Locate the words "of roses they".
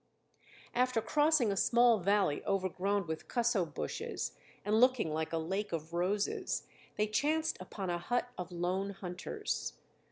5.71-7.05